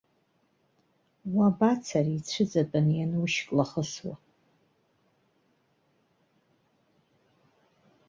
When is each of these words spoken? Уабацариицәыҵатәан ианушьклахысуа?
Уабацариицәыҵатәан 1.33 2.87
ианушьклахысуа? 2.97 4.13